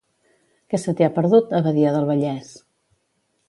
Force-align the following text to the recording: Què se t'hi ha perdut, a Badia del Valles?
Què 0.73 0.79
se 0.83 0.93
t'hi 1.01 1.05
ha 1.07 1.11
perdut, 1.19 1.55
a 1.59 1.61
Badia 1.69 1.95
del 1.99 2.11
Valles? 2.11 2.51